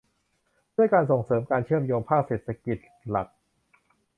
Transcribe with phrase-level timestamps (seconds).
[0.77, 2.77] ด้วยการส่งเสริมการเชื่อมโยงภาคเศรษฐกิจ
[3.09, 3.27] หลัก